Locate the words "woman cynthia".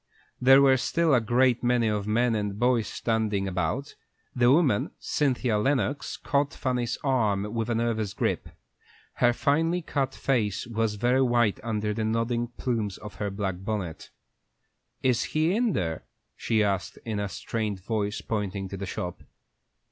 4.51-5.59